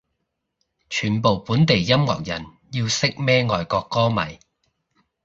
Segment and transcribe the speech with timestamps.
[0.89, 4.39] 全部本地音樂人要識咩外國歌迷